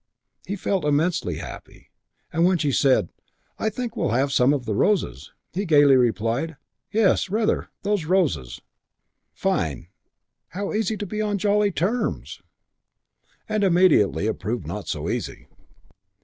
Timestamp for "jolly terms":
11.37-12.41